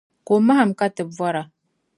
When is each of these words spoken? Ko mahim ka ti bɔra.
Ko 0.25 0.33
mahim 0.47 0.69
ka 0.79 0.85
ti 0.95 1.03
bɔra. 1.17 1.43